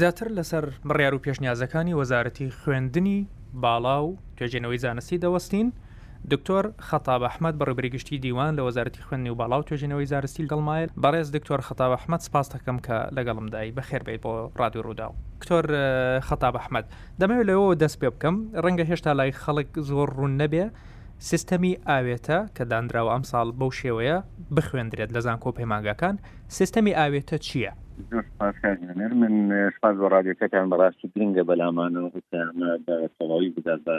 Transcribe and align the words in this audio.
زیاتر 0.00 0.28
لەسەر 0.38 0.64
بڕیار 0.88 1.14
و 1.16 1.20
پێشنیازەکانی 1.26 1.94
وەزارەتی 2.00 2.52
خوێندنی 2.60 3.18
باڵا 3.62 3.96
و 4.06 4.16
توێژێنەوەی 4.38 4.78
زانستی 4.84 5.18
دەوەستین 5.24 5.66
دکتۆر 6.32 6.64
خەتاب 6.88 7.22
ئەحمد 7.26 7.54
بەڕبریگشتی 7.60 8.16
دیوان 8.24 8.52
لە 8.56 8.60
وەزارەتی 8.66 9.00
خوێننی 9.06 9.30
و 9.30 9.34
باڵا 9.40 9.56
و 9.60 9.62
توێژنەوەی 9.68 10.06
زارستی 10.12 10.48
گەڵمایل 10.52 10.88
بەڕێز 11.04 11.28
دکتۆر 11.36 11.60
خەتاب 11.68 11.90
ئەحمد 11.96 12.20
سپاس 12.26 12.46
دەکەم 12.54 12.78
کە 12.86 12.96
لەگەڵمدایی 13.16 13.72
بەخێربێت 13.76 14.20
بۆ 14.24 14.32
رادیو 14.60 14.82
ڕووداو 14.86 15.12
دکتۆر 15.40 15.64
خەتاب 16.28 16.54
ئەحمد 16.58 16.84
دەمەوێت 17.20 17.46
لەوە 17.50 17.68
دەست 17.82 17.96
پێ 18.00 18.08
بکەم 18.14 18.36
ڕەنگە 18.64 18.84
هێشتا 18.90 19.12
لای 19.18 19.32
خەڵک 19.42 19.68
زۆر 19.90 20.08
ڕوون 20.16 20.32
نەبێ 20.42 20.64
سیستەمی 21.28 21.72
ئاوێتە 21.88 22.38
کە 22.56 22.64
دانراوە 22.70 23.10
ئەم 23.14 23.24
ساڵ 23.32 23.48
بەو 23.58 23.70
شێوەیە 23.80 24.16
بخوێندرێت 24.56 25.10
لە 25.16 25.20
زان 25.26 25.38
کۆپەیماگەکان 25.44 26.16
سیستەمی 26.58 26.96
ئاوێتە 26.98 27.36
چییە؟ 27.46 27.72
من 29.22 29.34
شپاز 29.74 29.96
بە 30.00 30.06
رادیۆکەکان 30.16 30.66
بەڕاستی 30.72 31.06
گرنگە 31.12 31.42
بەلامانە 31.48 32.00
وتیانە 32.14 32.70
بە 32.86 32.94
سەواوی 33.16 33.50
بدات 33.56 33.80
بە 33.86 33.96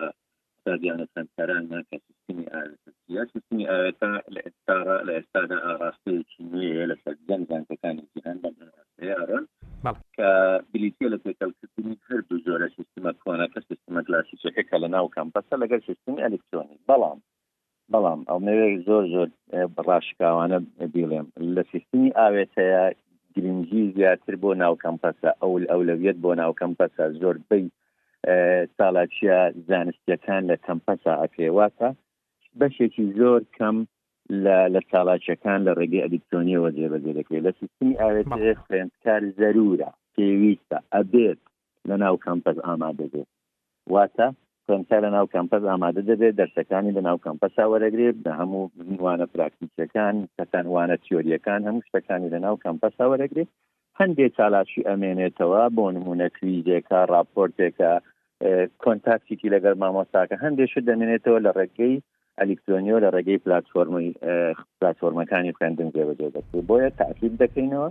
استادیانە 0.57 1.05
سەرکاران 1.13 1.63
ناکە 1.71 1.97
سیستمی 2.07 2.45
ئاوێتە 2.51 2.89
یا 3.15 3.23
سیستمی 3.33 3.65
ئاوێتە 3.71 4.11
لە 4.33 4.39
ئێستارا 4.45 4.97
لە 5.07 5.11
ئێستادا 5.17 5.57
ئاڕاستەیەکی 5.65 6.41
نوێ 6.51 6.73
لەسەر 6.91 7.13
جەنگزانکەکانی 7.27 8.03
جیهان 8.11 8.37
بە 8.43 8.49
ئارن 9.15 9.45
کە 9.83 10.29
بلیتە 10.73 11.05
لە 11.13 11.17
پێکەلکردنی 11.25 11.95
هەردوو 12.09 12.43
زۆرە 12.47 12.67
سیستمە 12.77 13.11
کۆنەکە 13.23 13.59
سیستمە 13.69 14.01
گلاسی 14.07 14.35
چەکە 14.43 14.75
لە 14.83 14.87
ناو 14.95 15.05
کامپەسە 15.17 15.55
لەگەر 15.63 15.79
سیستمی 15.89 16.21
ئەلکترۆنی 16.25 16.79
بەڵام 16.89 17.19
بەڵام 17.91 18.21
ئەو 18.29 18.39
نوێ 18.47 18.69
زۆر 18.87 19.03
زۆر 19.15 19.27
بڕاشکاوانە 19.75 20.59
بیڵێم 20.93 21.27
لە 21.55 21.63
سیستمی 21.71 22.15
ئاوێتەیە 22.19 22.83
گرنگی 23.33 23.83
زیاتر 23.95 24.35
بۆ 24.43 24.49
ناو 24.63 24.73
کامپەسە 24.83 25.29
ئەو 25.41 25.53
ئەولەویت 25.71 26.17
بۆ 26.23 26.31
ناو 26.41 26.51
کامپەسە 26.61 27.03
زۆربەی 27.21 27.65
ساڵاتچیە 28.77 29.39
زانستیەکان 29.67 30.41
لە 30.51 30.55
کەمپەسا 30.65 31.13
ئەفێواتە 31.23 31.89
بەشێکی 32.59 33.05
زۆر 33.19 33.41
کەم 33.57 33.77
لە 34.45 34.79
چاڵاچەکان 34.91 35.59
لە 35.67 35.71
ڕێگەی 35.79 36.03
ئەلیکترۆنیەوە 36.05 36.69
جێبەجێەکەی 36.77 37.43
لە 37.45 37.51
سیستمی 37.59 37.99
ئاوێت 38.01 38.27
خوێندکار 38.67 39.21
زەرورە 39.39 39.89
پێویستە 40.15 40.77
ئەبێت 40.95 41.41
لە 41.89 41.95
ناو 42.03 42.15
کامپەس 42.25 42.57
ئامادە 42.65 43.07
بێت 43.13 43.29
واتە 43.93 44.27
خوێندکار 44.65 44.99
لە 45.05 45.09
ناو 45.17 45.25
کامپەس 45.35 45.63
ئامادە 45.69 46.01
دەبێت 46.11 46.33
دەرسەکانی 46.41 46.95
لە 46.97 47.01
ناو 47.07 47.17
کامپەسا 47.25 47.63
وەرەگرێت 47.71 48.17
لە 48.25 48.31
هەموو 48.39 48.65
وانە 49.03 49.27
پراکتیکەکان 49.33 50.15
کەسانوانە 50.37 50.95
تیۆریەکان 51.03 51.61
هەموو 51.67 51.85
شتەکانی 51.87 52.31
لە 52.35 52.39
ناو 52.45 52.55
کامپەسا 52.65 53.05
وەرەگرێت 53.11 53.49
هەندێک 53.99 54.31
چالاشی 54.37 54.85
ئەمێنێتەوە 54.89 55.63
بۆ 55.75 55.85
نمونە 55.95 56.27
کویزێکە 56.37 56.99
راپۆرتێکە 57.13 57.91
کۆنتاکتیکی 58.83 59.51
لەگەر 59.55 59.73
مامۆساکە 59.81 60.35
هەندێش 60.43 60.73
دەمێنێتەوە 60.87 61.39
لە 61.45 61.51
ڕێگەی 61.57 61.95
ئەلیکترۆنیۆ 62.41 62.97
لە 63.03 63.09
ڕێگەی 63.15 63.43
پلتفۆرمی 63.45 64.07
پلتفۆرمەکانی 64.79 65.55
خوێندن 65.57 65.89
جێبەجێ 65.95 66.27
دەکرێت 66.35 66.65
بۆیە 66.69 66.89
تاقیب 66.99 67.33
دەکەینەوە 67.43 67.89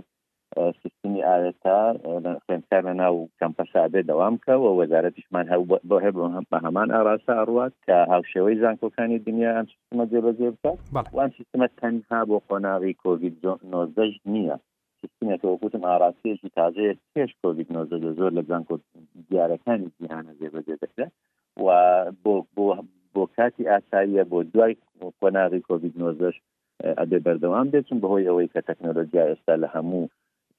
سیستمی 0.81 1.25
ئاێستا 1.27 1.77
خوێندکار 2.45 2.83
لە 2.89 2.93
ناو 3.01 3.15
کەمپەسابێ 3.39 4.01
دەوام 4.09 4.35
کە 4.43 4.53
و 4.63 4.67
وەزارەتیشمان 4.79 5.45
هەو 5.53 5.61
بۆ 5.89 5.97
هەب 6.05 6.15
بە 6.51 6.57
هەمان 6.65 6.89
ئاراسا 6.95 7.33
ئەڕات 7.39 7.73
کە 7.85 7.97
هاوشێوەی 8.13 8.59
زانکۆکانی 8.63 9.23
دنیا 9.27 9.51
ئەم 9.57 9.67
سیستمە 9.71 10.05
جێبەجێ 10.11 10.49
بکات 10.55 10.79
وان 11.15 11.29
سیستمە 11.37 11.67
تەنها 11.79 12.19
بۆ 12.29 12.35
خۆناغی 12.45 12.93
کۆڤید 13.03 13.35
19 13.63 14.13
نییە 14.33 14.57
سیستمێکوەکوتم 15.01 15.83
ئاراسیەکی 15.89 16.49
تازەیە 16.57 16.93
پێش 17.13 17.31
کۆڤید 17.41 17.67
19 17.73 18.15
زۆر 18.17 18.31
لە 18.37 18.43
زانکۆ 18.49 18.75
دیارەکانی 19.29 19.87
جیهانە 19.97 20.31
جێبەجێ 20.39 20.75
دەکرێت 20.83 21.11
و 21.65 21.69
بۆ 22.23 22.35
بۆ 22.55 22.67
بۆ 23.15 23.23
کاتی 23.35 23.63
ئاساییە 23.73 24.23
بۆ 24.31 24.39
دوای 24.53 24.73
کۆناغی 25.19 25.59
کۆVید 25.69 25.93
90 26.01 26.33
ئەبێ 26.99 27.19
بەردەوام 27.25 27.67
بێتون 27.73 27.97
بەهۆی 28.03 28.27
ئەوەی 28.29 28.51
کە 28.53 28.61
تەکنۆلۆژیا 28.69 29.23
ئێستا 29.29 29.55
لە 29.63 29.67
هەموو 29.75 30.03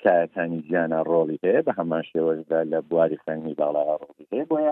کایەکانی 0.02 0.58
ژیانە 0.66 1.00
ڕۆڵی 1.10 1.42
هەیە 1.44 1.60
بە 1.66 1.72
هەمان 1.78 2.02
شێوەشدا 2.10 2.60
لە 2.72 2.78
بواری 2.88 3.20
خوێنی 3.22 3.58
باڵا 3.60 3.82
ڕۆڵی 4.02 4.26
هەیە 4.32 4.44
بۆە 4.50 4.68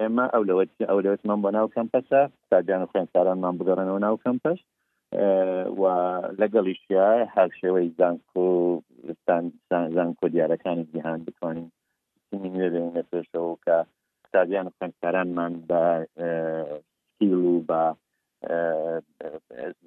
ئێمە 0.00 0.26
ئەو 0.34 0.42
لەوە 0.48 0.62
ئەو 0.90 0.98
لەوەتمان 1.04 1.38
بۆ 1.42 1.50
ناو 1.56 1.66
کەمپەسە 1.76 2.20
تاجان 2.50 2.80
و 2.82 2.90
خوێنکارانمان 2.90 3.54
بگەڕنەوە 3.58 4.00
ناو 4.06 4.16
کەمپەش 4.24 4.58
و 5.80 5.82
لەگەڵیشیا 6.40 7.08
هەر 7.34 7.48
شێوەی 7.60 7.88
زانکۆستان 7.98 9.44
زانکۆ 9.96 10.26
دیارەکانی 10.34 10.84
جیهان 10.92 11.18
بتوانین 11.26 11.68
نوێ 12.54 12.68
بێنە 12.74 13.02
پێشەوە 13.10 13.54
کە 13.64 13.78
ئەستاژیان 14.34 14.68
خوێندکارانمان 14.76 15.52
بە 15.68 15.82
سکیل 17.14 17.34
و 17.34 17.60
بە 17.68 17.82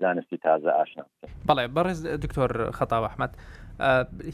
زانستی 0.02 0.38
تازە 0.46 0.72
ئاشنا 0.78 1.06
بەڵێ 1.48 1.64
بەڕێز 1.76 2.00
دکتۆر 2.24 2.52
خەتاب 2.78 3.04
ئەحمد 3.08 3.32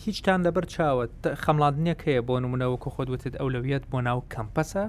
هیچتان 0.05 0.39
لەبەر 0.47 0.65
چاوە 0.73 1.03
خەمڵاندنیەک 1.43 1.99
هەیە 2.07 2.21
بۆ 2.27 2.35
نمونەوەکو 2.43 2.89
خۆدوتت 2.95 3.33
ئەولەویت 3.41 3.83
بۆ 3.91 3.99
ناو 4.07 4.19
کەمپەسە 4.33 4.85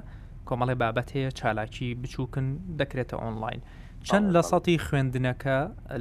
کۆمەڵی 0.49 0.77
بابەت 0.83 1.09
هەیە 1.17 1.31
چالاکی 1.39 1.89
بچووکن 2.03 2.47
دەکرێتە 2.81 3.17
ئۆنلاین 3.23 3.61
چەند 4.09 4.27
لە 4.37 4.43
سەتی 4.51 4.77
خوێندنەکە 4.87 5.59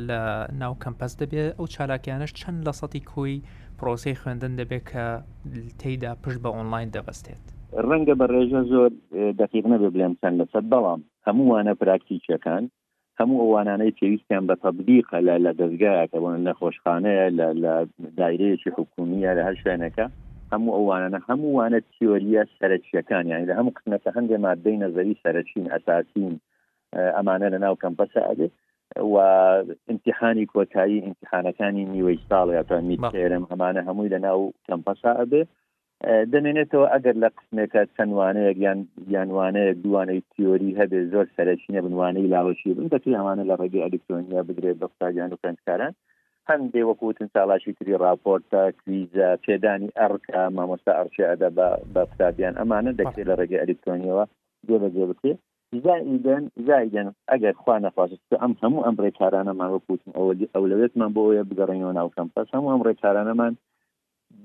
لە 0.07 0.19
ناو 0.61 0.73
کەمپەس 0.84 1.13
دەبێت 1.22 1.50
ئەو 1.57 1.66
چالاکیانش 1.75 2.31
چەند 2.40 2.59
لە 2.67 2.73
سەتی 2.79 3.01
کۆی 3.11 3.35
پرۆسی 3.79 4.16
خوێندن 4.22 4.53
دەبێت 4.59 4.84
کە 4.91 5.05
تێیدا 5.81 6.11
پشت 6.22 6.40
بە 6.44 6.50
ئۆنلاین 6.57 6.90
دەبەستێت 6.95 7.45
ڕەنگە 7.89 8.13
بە 8.19 8.25
ڕێژە 8.34 8.61
زۆر 8.72 8.89
دەقیق 9.41 9.66
نەبێ 9.73 9.89
بڵێم 9.94 10.13
چەند 10.22 10.35
لە 10.41 10.45
سەد 10.53 10.66
بەڵام 10.73 11.01
هەمووانە 11.28 11.73
پراکتیکەکان 11.81 12.63
هەموو 13.19 13.41
ئەوانانەی 13.44 13.95
پێویستیان 14.00 14.44
بە 14.50 14.56
تبلیقە 14.66 15.17
لە 15.28 15.35
لە 15.45 15.51
دەستگایەکەبوون 15.59 16.35
نەخۆشخانەیە 16.47 17.28
لە 17.63 17.73
دایرەیەکی 18.19 18.69
حکومیە 18.78 19.31
لە 19.38 19.41
هەر 19.47 19.56
شوێنەکە 19.61 20.06
هەموو 20.53 20.75
ئەوانە 20.78 21.19
هەمووانە 21.29 21.79
تیۆریە 21.91 22.44
سەرچیەکان 22.57 23.23
یانی 23.31 23.47
لە 23.50 23.53
هەموو 23.59 23.75
قسمەتە 23.78 24.09
هەندێ 24.17 24.38
مادەی 24.45 24.81
نظری 24.85 25.19
سەرچین 25.23 25.66
ئەساسین 25.73 26.34
ئەمانە 27.17 27.47
لە 27.53 27.59
ناو 27.63 27.75
کەمپەسە 27.84 28.22
ئەێ 28.29 28.47
و 29.13 29.16
امتحانی 29.91 30.50
کۆتایی 30.53 31.03
امتحانەکانی 31.09 31.84
نیوەی 31.94 32.17
ساڵ 32.29 32.47
یا 32.57 32.63
تا 32.69 32.78
میتێرم 32.90 33.44
هەمانە 33.51 33.81
هەمووی 33.88 34.11
لە 34.16 34.19
ناو 34.25 34.40
کەمپەسە 34.67 35.11
ئەبێ 35.19 35.44
دەمێنێتەوە 36.31 36.88
ئەگەر 36.94 37.16
لە 37.24 37.30
قسمێکە 37.38 37.81
چەندوانەیەک 37.96 38.58
یان 38.68 38.80
یانوانەیە 39.16 39.74
دووانەی 39.84 40.24
تیۆری 40.31 40.78
هەبێ 40.80 41.00
زۆر 41.14 41.25
سەرچینە 41.36 41.80
بنوانەی 41.86 42.31
لاوەشی 42.34 42.75
بن 42.78 42.88
بەکی 42.94 43.18
ئەوانە 43.18 43.44
لە 43.50 43.56
ڕێگەی 43.62 43.86
ئەلکترۆنیا 43.86 44.41
بدرێت 44.50 44.78
بە 44.81 44.88
قستاجان 44.91 45.30
و 45.31 45.41
پێنجکاران 45.44 45.94
هەندێ 46.50 46.81
وەکوتن 46.86 47.28
ساڵاشی 47.36 47.75
تری 47.78 47.94
راپۆرتە 48.03 48.62
کویزە 48.80 49.30
پێدانی 49.46 49.94
ئەڕکە 50.00 50.41
مامۆستا 50.58 50.91
ئەرشعدا 50.97 51.50
بە 51.94 52.00
قستابیان 52.09 52.56
ئەمانە 52.59 52.91
دەکرێت 53.00 53.28
لە 53.30 53.35
ڕێگەی 53.40 53.62
ئەلکترۆنیەوە 53.64 54.24
جێ 54.68 54.75
بەجێ 54.84 55.06
بکرێت 55.09 55.40
زائدن 55.85 56.44
زائدن 56.68 57.08
ئەگەر 57.31 57.56
خوا 57.62 57.75
نەخواست 57.85 58.31
ئەم 58.41 58.53
هەموو 58.62 58.85
ئەم 58.85 58.96
ڕێکارانەمان 59.03 59.70
وەکوتن 59.72 60.12
ئەو 60.18 60.28
ئەولەوێتمان 60.56 61.12
بۆیە 61.16 61.44
بگەڕێنەوە 61.50 61.94
ناو 62.00 62.08
کەمپەس 62.16 62.47
هەموو 62.56 62.72
ئەم 62.74 62.81
ڕێکارانەمان 62.88 63.53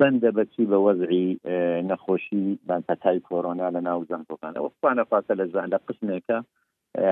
بەندە 0.00 0.30
بەچی 0.36 0.64
بە 0.70 0.78
وەزعی 0.86 1.28
نەخۆشی 1.90 2.44
بانتەتای 2.68 3.18
کۆرۆنا 3.28 3.68
لە 3.76 3.80
ناو 3.88 4.00
زانکۆکانەوە 4.10 4.70
خوانە 4.78 5.04
فاتە 5.10 5.32
لە 5.40 5.44
زان 5.54 5.66
لە 5.74 5.78
قسمێکە 5.88 6.38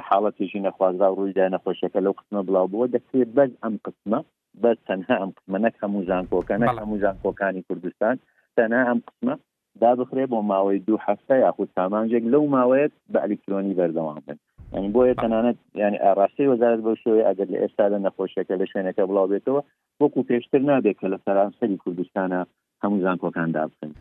حاڵەتێکی 0.09 0.65
نەخوازا 0.67 1.09
ڕوویدا 1.17 1.45
نەخۆشیەکە 1.55 2.01
لەو 2.07 2.15
قسمە 2.21 2.41
بڵاوبووە 2.47 2.87
دەکرێت 2.95 3.31
بەز 3.39 3.53
ئەم 3.63 3.75
قسمە 3.87 4.19
بەس 4.63 4.79
تەنها 4.89 5.15
ئەم 5.21 5.31
قسمە 5.37 5.59
نەک 5.67 5.75
هەموو 5.83 6.03
زانکۆکان 6.11 6.61
هەموو 6.83 7.01
زانکۆکانی 7.05 7.63
کوردستان 7.69 8.15
تەنها 8.57 8.83
ئەم 8.89 9.01
قسمە 9.09 9.35
دا 9.83 9.91
بخرێ 10.01 10.25
بۆ 10.33 10.39
ماوەی 10.51 10.79
دوو 10.87 11.03
هەفتە 11.07 11.35
یاخود 11.47 11.69
سامانجێک 11.79 12.25
لەو 12.33 12.45
ماوەیەت 12.57 12.93
بە 13.13 13.19
ئەلکترۆنی 13.25 13.77
بەردەوام 13.79 14.19
بن 14.27 14.39
ینی 14.77 14.91
بۆیە 14.95 15.15
تەنانەت 15.23 15.59
ینی 15.83 15.99
ئاڕاستی 16.05 16.51
وەزارت 16.53 16.81
بە 16.87 16.93
شوی 17.03 17.25
ئەگەر 17.29 17.49
لە 17.53 17.59
ئێستا 17.63 17.85
لە 17.93 17.99
نەخۆشیەکە 18.07 18.55
لە 18.61 18.67
شوێنەکە 18.71 19.03
بڵاو 19.09 19.31
بێتەوە 19.33 19.61
وەکو 20.03 20.21
پێشتر 20.29 20.63
نابێت 20.71 20.97
کە 21.01 21.07
لە 21.13 21.19
سەرانسەری 21.25 21.81
کوردستانە 21.83 22.41
هەموو 22.85 23.03
زانکۆکاندا 23.07 23.63
بکەن 23.71 23.95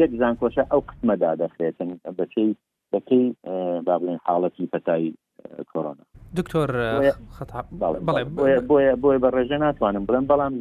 یەک 0.00 0.12
زانکۆشە 0.22 0.62
ئەو 0.70 0.80
قسمەدا 0.88 1.30
دەخرێتن 1.42 1.90
بەچەی 2.18 2.50
دەکەی 2.94 3.24
با 3.86 3.94
بڵێن 4.00 4.18
حاڵەتی 4.26 4.70
پەتایی 4.72 5.10
کۆرۆنا 5.72 6.04
دکتۆر 6.38 6.68
بۆیە 8.06 8.62
بۆیە 9.02 9.18
بە 9.22 9.28
ڕێژە 9.36 9.58
ناتوانم 9.62 10.02
بڵم 10.08 10.24
بەڵام 10.30 10.54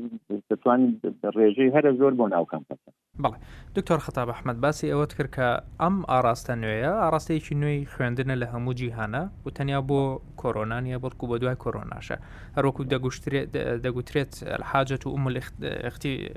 دەتوانین 0.49 0.91
ڕێژەی 1.37 1.69
هەرە 1.75 1.91
زۆر 1.99 2.11
بۆ 2.19 2.25
ناوکەم 2.33 2.61
بکەن 2.69 2.93
بڵێ 3.23 3.37
دکتۆر 3.75 3.99
خەتاب 4.05 4.27
ئەحمد 4.33 4.57
باسی 4.63 4.87
ئەوەت 4.93 5.11
کرد 5.17 5.31
کە 5.35 5.47
ئەم 5.83 5.95
ئاراستە 6.11 6.53
نوێیە 6.63 6.93
ئاراستەیەکی 7.03 7.55
نوێی 7.61 7.79
خوێندنە 7.91 8.35
لە 8.41 8.47
هەموو 8.53 8.77
جیهانە 8.79 9.23
و 9.45 9.49
تەنیا 9.57 9.81
بۆ 9.89 10.01
کۆرۆنانیە 10.41 10.97
بەڵکو 11.03 11.25
بە 11.31 11.35
دوای 11.41 11.57
کۆرۆناشە 11.63 12.17
هەروکو 12.57 12.81
دەگوترێت 12.91 13.47
دەگوترێت 13.85 14.33
حاجەت 14.71 15.03
و 15.07 15.09
عمل 15.17 15.33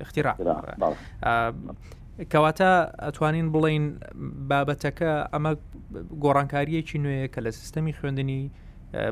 اختیرا 0.04 0.32
کەواتە 2.32 2.66
ئەتوانین 3.08 3.48
بڵین 3.52 3.84
بابەتەکە 4.48 5.12
ئەمە 5.32 5.52
گۆڕانکاریەکی 6.24 7.00
نوێیە 7.04 7.28
کە 7.34 7.40
لە 7.46 7.50
سیستەمی 7.58 7.96
خوێندنی 7.98 8.40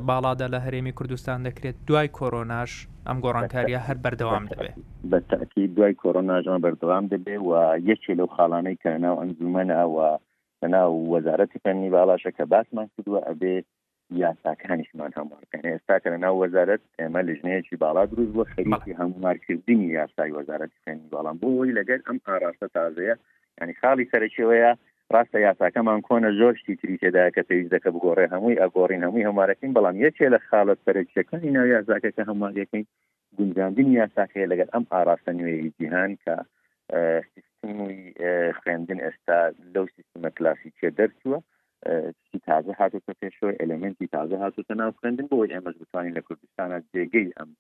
باڵادا 0.09 0.47
لە 0.55 0.59
هەرێمی 0.65 0.93
کوردستان 0.99 1.39
دەکرێت 1.49 1.77
دوای 1.89 2.09
کۆرۆناش 2.19 2.71
ئەم 3.09 3.19
گۆڕانکاریە 3.25 3.81
هەر 3.87 3.97
بەردەوام 4.05 4.45
دەبێت 4.53 4.75
بەتەکی 5.13 5.65
دوای 5.77 5.95
کۆرۆناژان 6.03 6.59
بەردەوام 6.65 7.05
دەبێ 7.15 7.37
و 7.49 7.51
یەکێ 7.91 8.13
لەو 8.21 8.29
خاڵانەی 8.37 8.77
کە 8.83 8.91
ناو 9.05 9.17
ئەنجومەنەوە 9.21 10.07
لەناو 10.63 10.91
وەزارەتی 11.15 11.61
فەنی 11.65 11.93
باڵاشەکە 11.95 12.45
باسمان 12.53 12.87
کردووە 12.93 13.21
ئەبێ 13.29 13.57
یاساکانیشمان 14.17 15.13
هەموارکەن 15.19 15.65
ئێستا 15.73 15.97
کە 16.03 16.11
ناو 16.25 16.35
وەزارەت 16.43 16.81
ئێمە 17.01 17.21
لەژنەیەکی 17.29 17.81
باڵا 17.85 18.03
دروست 18.13 18.33
بۆ 18.37 18.43
خەریکی 18.53 18.99
هەمومارکردنی 19.01 19.93
یاسای 19.99 20.35
وەزارەت 20.39 20.71
خوێنی 20.83 21.11
باڵام 21.15 21.37
بۆەوەی 21.43 21.77
لەگەر 21.79 21.99
ئەم 22.07 22.19
ئاراستە 22.27 22.69
تازەیە 22.77 23.15
ینی 23.63 23.75
خاڵی 23.81 24.11
سەرکیەیە 24.13 24.71
ڕاستە 25.15 25.39
یاساکەمان 25.49 26.01
کۆنە 26.07 26.31
زۆرشتی 26.39 26.79
تری 26.81 26.99
تێدا 27.03 27.25
کە 27.35 27.43
پێویست 27.49 27.73
دەکە 27.75 27.91
بگۆڕێ 27.95 28.27
هەمووی 28.35 28.61
ئەگۆڕین 28.63 29.05
هەمووی 29.07 29.29
هەمارەکەین 29.29 29.75
بەڵام 29.77 29.97
یەکێ 30.07 30.27
لە 30.35 30.39
خاڵت 30.49 30.79
سەرکیەکانی 30.87 31.55
ناو 31.57 31.67
یازاکە 31.77 32.11
کە 32.17 32.23
هەموارەکەین 32.31 32.85
گونجاندنی 33.37 33.97
یاساکەیە 34.01 34.51
لەگەر 34.53 34.69
ئەم 34.75 34.85
ئاراستە 34.93 35.33
نوێی 35.39 35.73
جیهان 35.79 36.11
کە 36.23 36.35
سیستمی 37.33 37.97
خوێندن 38.61 38.99
ئێستا 39.05 39.39
لەو 39.75 39.85
سیستمە 39.97 40.31
کلاسیکیە 40.37 40.91
دەرچووە 40.99 41.39
سی 42.29 42.39
تازە 42.51 42.75
هاتوتە 42.81 43.13
پێشەوە 43.21 43.53
ئەلمنتی 43.61 44.07
تازە 44.15 44.37
هاتوتە 44.45 44.75
ناو 44.81 44.91
خوێندن 45.01 45.27
بۆی 45.33 45.53
ئەمەش 45.55 45.77
بتوانین 45.83 46.15
لە 46.19 46.23
کوردستانە 46.27 46.79
جێگەی 46.93 47.31
ئەم 47.37 47.51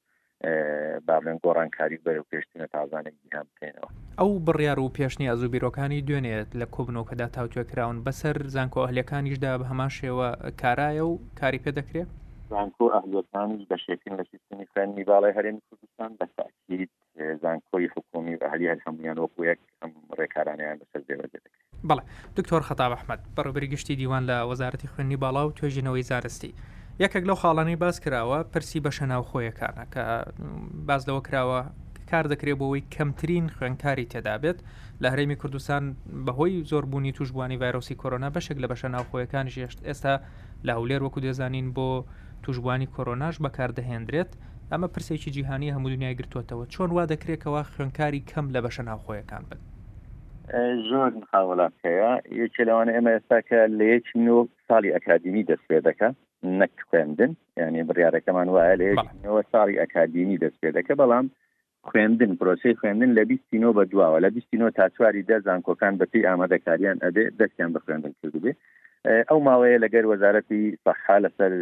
بابلێن 1.08 1.38
گۆڕانکاری 1.44 1.98
بەرەو 2.06 2.26
پێشتنە 2.32 2.66
تازانێک 2.74 3.16
دیام 3.24 3.46
بکەینەوە 3.50 3.88
ئەو 4.20 4.30
بڕیار 4.46 4.78
و 4.80 4.92
پێشنی 4.98 5.30
ئەزوبیرۆکانی 5.30 6.04
دوێنێت 6.08 6.50
لە 6.60 6.66
کۆبنەوەکەدا 6.74 7.26
تاوتوێکراون 7.36 7.96
بەسەر 8.06 8.36
زانکۆ 8.54 8.80
ئەهلەکانیشدا 8.84 9.52
بە 9.58 9.64
هەمان 9.70 9.90
شێوە 9.98 10.28
کارایە 10.60 11.04
و 11.06 11.12
کاری 11.40 11.62
پێ 11.64 11.70
دەکرێت 11.78 12.10
زانکۆ 12.52 12.86
ئەهلەکانش 12.94 13.62
بە 13.72 13.76
شێکن 13.84 14.12
لە 14.20 14.24
سیستمی 14.32 14.66
فەنی 14.74 15.04
باڵی 15.10 15.32
هەرێمی 15.38 15.62
کوردستان 15.68 16.10
بە 16.18 16.26
تاکیید 16.36 16.88
زانکۆی 17.44 17.86
حکومی 17.94 18.34
بە 18.40 18.46
هەلی 18.52 18.66
هەمویانەوە 18.84 19.28
پوەک 19.34 19.58
ئەم 19.80 19.92
ڕێکارانیان 20.18 20.76
بەسەر 20.80 21.02
دێوەجێت 21.08 21.44
بەڵێ 21.88 22.02
دکتۆر 22.36 22.62
خەتاب 22.68 22.90
ئەحمد 22.94 23.20
بەڕبری 23.36 23.68
گشتی 23.72 23.96
دیوان 24.00 24.22
لە 24.30 24.36
وەزارەتی 24.50 24.90
خوێنی 24.92 25.18
باڵا 25.24 25.42
و 25.44 25.54
توێژینەوەی 25.56 26.06
زارستی 26.10 26.52
یەکێک 27.04 27.24
لەو 27.28 27.36
خاڵانەی 27.42 27.80
باس 27.82 27.96
کراوە 28.04 28.38
پرسی 28.52 28.80
بەشە 28.86 29.04
ناوخۆیەکانە 29.12 29.84
کە 29.92 30.04
باز 30.88 31.02
لەوە 31.08 31.22
کراوە 31.28 31.60
کار 32.10 32.26
دەکرێت 32.32 32.58
بۆەوەی 32.60 32.86
کەمترین 32.94 33.44
خوێنکاری 33.56 34.10
تێدابێت 34.12 34.58
لە 35.02 35.06
هەرێمی 35.12 35.36
کوردستان 35.40 35.82
بەهۆی 36.26 36.54
زۆربوونی 36.70 37.12
توشببووانی 37.16 37.60
ڤایرۆسی 37.62 37.94
کۆرۆنا 38.02 38.28
بەشێک 38.36 38.58
لە 38.62 38.66
بەشە 38.70 38.88
ناوخۆیەکان 38.94 39.46
ژێشت 39.54 39.78
ئێستا 39.88 40.14
لە 40.66 40.72
هەولێر 40.76 41.02
وەکو 41.02 41.20
دێزانین 41.24 41.68
بۆ 41.76 41.88
توژبوانی 42.46 42.88
کۆرۆناش 42.96 43.36
بەکاردەهێندرێت 43.44 44.30
ئەمە 44.72 44.88
پرسێکی 44.94 45.30
جیهانی 45.36 45.72
هەموو 45.74 45.92
دنیای 45.94 46.18
گرتوتەوە 46.20 46.64
چۆن 46.74 46.90
وا 46.96 47.04
دەکرێتەوە 47.12 47.62
خوێنکاری 47.72 48.26
کەم 48.30 48.46
لە 48.54 48.60
بەشە 48.64 48.82
ناوخۆیەکان 48.88 49.42
بن 49.48 49.60
زۆر 50.90 51.10
خاوەڵات 51.30 51.74
هەیە 51.86 52.10
یەکێ 52.42 52.62
لەوانە 52.68 52.92
ئێمە 52.96 53.10
ئێستاکە 53.14 53.60
لە 53.78 53.84
یەک 53.94 54.06
نۆ 54.26 54.38
ساڵی 54.68 54.94
ئەکادمی 54.94 55.42
دەست 55.50 55.64
پێ 55.70 55.78
دەکە 55.88 56.08
نەک 56.60 56.74
خوێندن 56.88 57.32
یعنی 57.60 57.78
بڕارەکەمان 57.88 58.48
وایە 58.54 58.74
لە 58.80 58.86
یەکەوە 58.92 59.42
ساڵی 59.52 59.80
ئەکادمی 59.82 60.36
دەست 60.44 60.58
پێ 60.62 60.70
دەکە 60.78 60.94
بەڵام 61.00 61.26
خوێندن 61.88 62.32
پرۆسی 62.40 62.76
خوێندن 62.80 63.10
لە 63.18 63.22
بیستینۆ 63.30 63.70
بەدواوە 63.76 64.18
لە 64.24 64.28
بیستینۆ 64.36 64.66
تا 64.78 64.84
چواری 64.96 65.26
دەزانکۆکان 65.30 65.94
بەتی 66.00 66.26
ئامادەکاریان 66.28 66.98
ئەدێ 67.04 67.24
دەستیان 67.40 67.70
بە 67.74 67.80
خوێندن 67.84 68.12
کردبێ 68.20 68.52
ئەو 69.08 69.38
ماوەیە 69.46 69.82
لەگەر 69.84 70.04
وەزارەتی 70.12 70.62
سەحا 70.84 71.16
لەسەر 71.24 71.52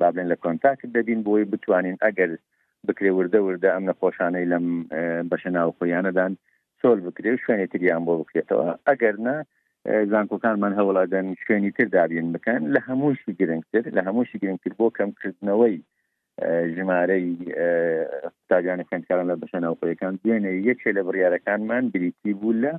بابلێن 0.00 0.28
لە 0.32 0.36
کۆنتاکت 0.42 0.88
دەبین 0.96 1.20
بۆی 1.26 1.48
بتوانین 1.52 1.96
ئەگەر 2.04 2.30
بکرێ 2.86 3.10
وردە 3.14 3.40
وردە 3.46 3.70
ئەم 3.74 3.84
لە 3.90 3.94
خۆشانەی 4.00 4.50
لەم 4.52 4.66
بەشە 5.30 5.50
ناو 5.56 5.70
خۆیانەدان 5.78 6.32
سۆل 6.80 6.98
بکرێ 7.06 7.30
و 7.34 7.42
شوێنی 7.42 7.70
تریان 7.72 8.02
بۆ 8.06 8.12
بکرێتەوە 8.20 8.68
ئەگەر 8.88 9.16
نە 9.26 9.34
زانکۆکانمان 10.10 10.72
هەوڵادەن 10.78 11.26
شوێنی 11.42 11.74
تر 11.76 11.86
دابین 11.96 12.26
بکەن 12.34 12.62
لە 12.74 12.80
هەمووشی 12.88 13.32
گرنگتر 13.40 13.84
لە 13.96 14.00
هەمووشی 14.06 14.40
گرنگتر 14.42 14.72
بۆ 14.80 14.86
کەمکردنەوەی 14.98 15.76
ژمارەی 16.76 17.26
تاگانە 18.48 18.84
خوێندکاران 18.88 19.26
لە 19.30 19.34
بەشە 19.40 19.58
ناوخۆیەکان 19.64 20.14
دوێنێ 20.22 20.52
یەکێ 20.68 20.90
لە 20.96 21.02
بڕیارەکانمان 21.06 21.84
بریتی 21.92 22.32
بوو 22.40 22.52
لە 22.62 22.72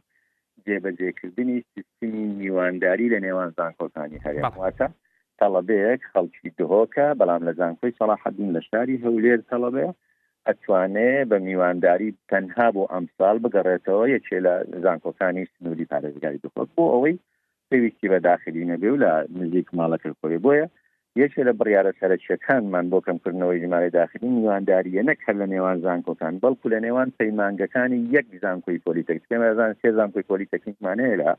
جێبەجێکردنی 0.68 1.58
سیستمی 1.74 2.26
میوانداری 2.42 3.12
لە 3.14 3.20
نێوان 3.26 3.50
زانکۆکانی 3.58 4.22
هەرێواتە 4.26 4.88
تەڵەبەیەک 5.42 6.02
خەڵکی 6.12 6.50
دهۆکە 6.58 7.08
بەڵام 7.20 7.42
لە 7.48 7.54
زانکۆی 7.60 7.96
سەڵاحدین 8.00 8.50
لە 8.56 8.62
شاری 8.70 9.02
هەولێر 9.06 9.40
تەڵەبێ 9.52 9.88
ئەتوانێ 10.48 11.14
بە 11.30 11.38
میوانداری 11.48 12.10
تەنها 12.32 12.68
بۆ 12.76 12.84
ئەمساڵ 12.94 13.36
بگەڕێتەوە 13.44 14.06
یەکێ 14.16 14.38
لە 14.46 14.54
زانکۆکانی 14.84 15.50
سنووری 15.54 15.90
پارێزگاری 15.92 16.44
دخۆت 16.44 16.70
بۆ 16.76 16.84
ئەوەی 16.94 17.18
پێویستی 17.70 18.12
بە 18.12 18.20
داخلی 18.30 18.70
نەبێ 18.72 18.90
و 18.92 19.02
لە 19.04 19.12
نزیک 19.40 19.68
ماڵەکە 19.78 20.10
کۆی 20.22 20.38
بۆیە 20.46 20.66
یەکێ 21.24 21.42
لە 21.48 21.54
بڕیاە 21.60 21.92
سەرچەکانمان 22.00 22.86
بۆ 22.92 23.00
کەمکردنەوەی 23.08 23.62
ژمارە 23.64 23.90
داخلی 24.00 24.30
میوانداریە 24.38 25.02
نەک 25.10 25.20
هەر 25.26 25.36
لە 25.42 25.48
نێوان 25.54 25.78
زانکۆکان 25.86 26.34
بەڵکو 26.44 26.72
لە 26.74 26.80
نێوان 26.86 27.10
پەیمانگەکانی 27.20 28.00
یەک 28.16 28.28
زانکۆی 28.44 28.82
پۆلیتەک 28.86 29.22
پێمەزان 29.30 29.72
سێ 29.82 29.90
زانکۆی 30.00 30.28
پۆلیتەکنیکمانەیە 30.32 31.16
لە 31.22 31.30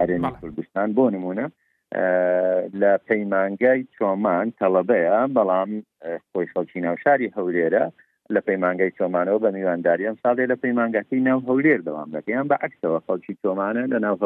هەرێمی 0.00 0.32
کوردستان 0.40 0.88
بۆ 0.96 1.04
نمونە 1.16 1.46
لە 2.80 2.90
پەیمانگای 3.08 3.80
چۆمان 3.96 4.46
تەڵەبەیە 4.60 5.18
بەڵام 5.36 5.70
خۆی 6.30 6.50
خەڵکی 6.52 6.80
ناوشاری 6.86 7.32
هەولێرە 7.36 7.84
لە 8.34 8.40
پەیمانگای 8.48 8.94
چۆمانەوە 8.98 9.38
بە 9.44 9.50
میوانداری 9.56 10.06
ئەم 10.08 10.16
ساڵێ 10.24 10.44
لە 10.52 10.56
پەیمانگەکەی 10.62 11.24
ناو 11.28 11.38
هەولێر 11.48 11.80
دەوام 11.88 12.08
دەکەیان 12.16 12.46
بە 12.50 12.56
عکسەوە 12.66 12.98
خەڵکی 13.06 13.38
چۆمانە 13.42 13.82
لە 13.92 13.98
ناو 14.06 14.16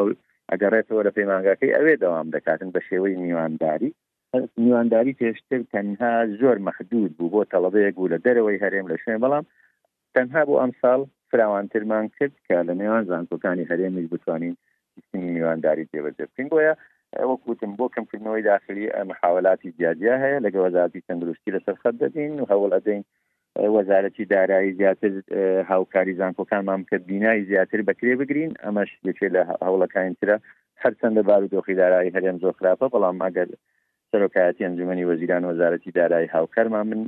ئەگەڕێتەوە 0.51 1.01
لە 1.07 1.11
پەیمانگەکەی 1.17 1.75
ئەوێ 1.77 1.93
دەوام 2.03 2.27
دەکاتن 2.35 2.69
بە 2.75 2.79
شێوەی 2.87 3.15
میوانداری 3.23 3.91
میوانداری 4.57 5.13
پێشتر 5.21 5.61
تەنها 5.73 6.11
زۆر 6.41 6.57
مەخدود 6.67 7.11
بوو 7.17 7.31
بۆ 7.33 7.41
تەڵەبەیەک 7.53 7.93
بوو 7.97 8.11
لە 8.13 8.17
دەرەوەی 8.25 8.61
هەرێم 8.63 8.85
لە 8.91 8.95
شوێن 9.03 9.19
بەڵام 9.23 9.45
تەنها 10.15 10.41
بۆ 10.49 10.55
ئەمساڵ 10.61 10.99
فراوانترمان 11.31 12.05
کرد 12.17 12.35
کە 12.45 12.55
لە 12.67 12.73
نێوان 12.81 13.03
زانکۆکانی 13.11 13.69
هەرێمیش 13.71 14.07
بتوانین 14.13 14.53
سیستمی 14.95 15.31
میوانداری 15.37 15.89
تێبەجە 15.91 16.25
بکەین 16.29 16.47
بۆیە 16.53 16.73
وەکوتم 17.29 17.71
بۆ 17.79 17.85
کەمکردنەوەی 17.95 18.43
داخلی 18.51 18.85
مححاولاتی 19.09 19.69
زیادیا 19.77 20.15
هەیە 20.23 20.39
لەگە 20.45 20.59
وەزارتی 20.65 21.03
تەندروستی 21.07 21.53
لەسەر 21.55 21.75
خەت 21.81 21.95
دەدەین 22.03 22.33
و 22.39 22.45
هەوڵ 22.51 22.69
ئەدەین 22.75 23.03
وەزارەتی 23.75 24.25
دارایی 24.33 24.75
زیاتر 24.79 25.11
هاوکاری 25.71 26.13
زانکۆکانمان 26.21 26.79
کرد 26.89 27.03
بینایی 27.11 27.45
زیاتر 27.51 27.79
بەکرێ 27.87 28.13
بگرین 28.21 28.51
ئەمەش 28.65 28.89
دەچێت 29.07 29.31
لە 29.35 29.41
هەوڵەکانترە 29.65 30.37
هەرچەندە 30.83 31.21
بار 31.29 31.41
و 31.43 31.51
دۆخی 31.53 31.75
دارایی 31.81 32.13
هەرێم 32.15 32.37
زۆر 32.43 32.53
خراپە 32.59 32.85
بەڵام 32.93 33.17
ئەگەر 33.27 33.49
سەرۆکایەتی 34.13 34.65
ئەنجومی 34.65 35.05
وەزیران 35.11 35.43
وەزارەتی 35.51 35.91
دارایی 35.97 36.29
هاوکەرمان 36.35 36.83
من 36.91 37.01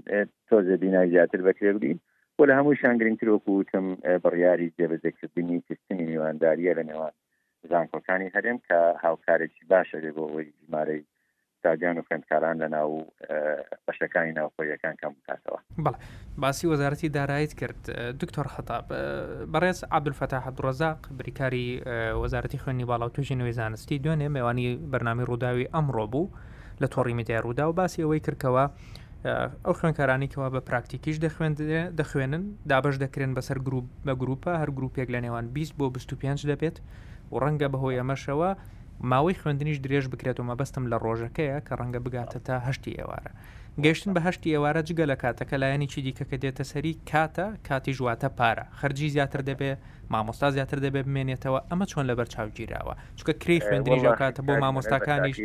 تۆزە 0.50 0.76
بینای 0.84 1.10
زیاتر 1.14 1.42
بەکرێبرین 1.48 1.98
وە 2.40 2.46
لە 2.50 2.54
هەموو 2.60 2.78
شانگرین 2.82 3.18
ترۆکوتم 3.22 3.86
بڕیاری 4.24 4.74
جێبەجێکردنی 4.78 5.58
کردنی 5.68 6.06
میوانداریە 6.12 6.74
لە 6.80 6.84
نێوان 6.90 7.14
زانکۆکانی 7.72 8.34
هەرێم 8.36 8.58
کە 8.68 8.78
هاوکارێکی 9.06 9.64
باشە 9.72 9.98
لێ 10.04 10.12
بۆ 10.16 10.24
ئەوی 10.32 10.48
ژمارەی 10.68 11.02
تاگیان 11.64 11.98
و 11.98 12.06
خوێندکاران 12.08 12.56
لە 12.64 12.68
ناو 12.76 12.90
بەشەکانی 13.86 14.34
ناوخۆیەکان 14.40 14.96
کەم 15.02 15.12
بکاتەوە 15.18 15.60
بڵ 15.86 15.96
باسی 16.42 16.68
وەزارەتی 16.74 17.10
دارایت 17.18 17.54
کرد 17.62 17.82
دکتۆر 18.22 18.48
خەتاب 18.56 18.86
بەڕێز 19.54 19.80
عبدولفتە 19.98 20.38
حەبڕزاق 20.46 21.00
بریکاری 21.20 21.66
وەزارەتی 22.24 22.58
خوێنی 22.64 22.86
باڵاو 22.92 23.14
توژی 23.16 23.36
نوێ 23.40 23.52
زانستی 23.60 24.00
دوێنێ 24.04 24.28
میێوانی 24.36 24.68
بەرنامی 24.92 25.28
ڕووداوی 25.30 25.70
ئەمڕۆ 25.74 26.06
بوو. 26.14 26.28
لە 26.82 26.88
تۆڕی 26.96 27.14
میدیار 27.20 27.44
ڕوودا 27.46 27.66
و 27.68 27.74
باسی 27.80 28.02
ئەوەی 28.04 28.22
کردکەوە 28.26 28.64
ئەو 29.66 29.76
خوێنکارانیکەوە 29.80 30.48
بە 30.56 30.60
پراکتیکیش 30.70 31.18
دەخوێنن 32.00 32.44
دابش 32.70 32.96
دەکرێن 33.04 33.32
بەسەر 33.38 33.58
گروپ 33.68 33.86
بە 34.06 34.14
گروپە 34.22 34.52
هەر 34.62 34.70
گروپێک 34.78 35.08
لە 35.16 35.20
نێوان 35.26 35.46
20 35.54 35.78
بۆ 35.80 35.86
25 35.98 36.40
دەبێت 36.52 36.78
و 37.32 37.36
ڕەنگە 37.44 37.68
بەهۆی 37.74 38.00
ئەمەشەوە 38.00 38.50
ماوەی 39.12 39.40
خوێندنیش 39.42 39.78
درێژ 39.86 40.06
بکرێتەوە 40.14 40.48
مەبەستم 40.50 40.84
لە 40.92 40.98
ڕۆژەکەیە 41.06 41.58
کە 41.68 41.74
ڕەنگە 41.80 42.00
بگاتە 42.06 42.40
تا 42.48 42.56
هەشتی 42.68 42.94
ئێوارە 43.00 43.32
گەشتن 43.84 44.12
بە 44.16 44.22
هەشتی 44.28 44.54
ئێوارە 44.56 44.82
جگە 44.88 45.06
لە 45.12 45.16
کاتەکە 45.24 45.56
لایەنی 45.64 45.88
چی 45.92 46.00
دیکە 46.06 46.26
کە 46.30 46.38
دێتە 46.44 46.64
سەری 46.72 46.94
کاتە 47.12 47.46
کاتی 47.68 47.94
ژواتە 47.98 48.30
پارە 48.38 48.66
خەرجی 48.80 49.08
زیاتر 49.16 49.42
دەبێ 49.50 49.72
مامۆستا 50.14 50.48
زیاتر 50.56 50.80
دەبێ 50.86 51.02
بمێنێتەوە 51.08 51.60
ئەمە 51.70 51.86
چۆن 51.92 52.06
لە 52.10 52.14
بەرچاوگیراوە 52.20 52.94
چکە 53.20 53.34
کری 53.42 53.58
خوێندنیژ 53.66 54.04
کاتە 54.22 54.42
بۆ 54.48 54.54
مامۆستاکانیش 54.64 55.40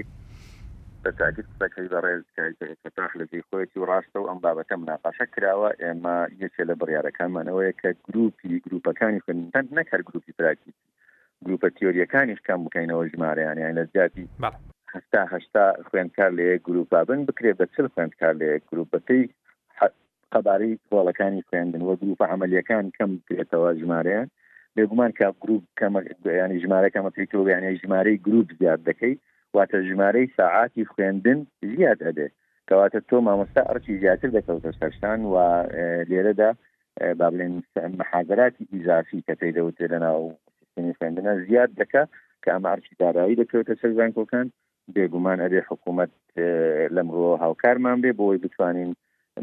بە 1.05 1.11
تاکت 1.21 1.45
قسەکەی 1.51 1.89
بە 1.93 1.99
ڕێزفتاح 2.07 3.11
لەجێ 3.21 3.41
خۆیەتی 3.49 3.79
و 3.81 3.89
ڕاستە 3.91 4.19
و 4.21 4.29
ئەم 4.31 4.39
بابەتە 4.45 4.75
مناقاشە 4.83 5.27
کراوە 5.35 5.71
ئێمە 5.83 6.17
یەکێ 6.43 6.63
لە 6.71 6.75
بڕیارەکانمانەوەی 6.81 7.77
کە 7.81 7.89
گروپی 8.07 8.55
گروپەکانی 8.67 9.23
خوێنند 9.25 9.69
نەکرد 9.79 10.05
گروپی 10.09 10.37
پراکی 10.39 10.73
گروپە 11.45 11.69
تیۆریەکانیش 11.77 12.41
کام 12.47 12.61
بکەینەوە 12.65 13.05
ژمارەیانیان 13.13 13.73
لە 13.79 13.85
زیاتی 13.93 14.27
هەستا 14.95 15.23
هەشتا 15.35 15.65
خوێندکار 15.89 16.31
لە 16.39 16.47
گروپا 16.69 16.99
بن 17.09 17.21
بکرێت 17.29 17.57
بە 17.61 17.67
چل 17.75 17.87
خوێندکار 17.95 18.35
لە 18.43 18.49
گروپەتی 18.71 19.23
قەبارەی 20.33 20.81
کۆڵەکانی 20.89 21.45
خوێندن 21.49 21.83
وە 21.87 21.95
گروپ 22.03 22.21
عملیەکان 22.35 22.85
کەم 22.97 23.11
بێتەوە 23.27 23.71
ژمارەیان 23.81 24.29
لێگومان 24.77 25.13
کا 25.19 25.29
گروپ 25.43 25.65
کەمە 25.81 26.01
ینی 26.43 26.59
ژمارە 26.65 26.89
کەمە 26.95 27.11
پێیتەوە 27.17 27.45
یانە 27.53 27.71
ژمارەی 27.83 28.23
گروپ 28.27 28.49
زیاد 28.61 28.81
دەکەیت 28.89 29.21
واتە 29.57 29.79
ژمارەی 29.91 30.29
ساعاتی 30.39 30.85
خوێندن 30.93 31.39
زیاد 31.77 31.99
ئەدێت 32.07 32.33
کەواتە 32.69 33.01
تۆ 33.09 33.17
مامۆستا 33.27 33.63
ئەرچی 33.69 33.99
زیاتر 34.03 34.31
دەکەوتە 34.39 34.71
سەرشتان 34.79 35.21
و 35.33 35.35
لێرەدا 36.11 36.51
با 37.19 37.27
بڵێن 37.33 37.55
مەحاگەراتی 38.01 38.69
ئیزافی 38.73 39.25
کە 39.27 39.35
پێی 39.41 39.57
دەوتێ 39.59 39.87
لەناو 39.93 40.21
سیستمی 40.71 40.95
خوێندنە 40.99 41.33
زیاد 41.49 41.71
دەکە 41.81 42.03
کە 42.45 42.49
ئەمە 42.55 42.69
ئەرچی 42.73 42.95
دارایی 43.03 43.39
دەکەوتە 43.43 43.75
سەر 43.81 43.91
زانکۆکان 43.99 44.47
بێگومان 44.95 45.39
ئەبێ 45.45 45.61
حکوومەت 45.69 46.13
لەمڕۆ 46.97 47.31
هاوکارمان 47.43 47.99
بێ 48.05 48.11
بۆی 48.21 48.43
بتوانین 48.45 48.91